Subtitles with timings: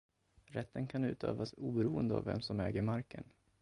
[0.47, 3.23] Rätten kan utövas oberoende av vem som äger marken.